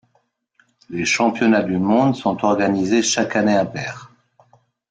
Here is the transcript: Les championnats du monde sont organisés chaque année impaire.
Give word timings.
Les 0.89 1.05
championnats 1.05 1.61
du 1.61 1.77
monde 1.77 2.15
sont 2.15 2.43
organisés 2.43 3.03
chaque 3.03 3.35
année 3.35 3.53
impaire. 3.53 4.11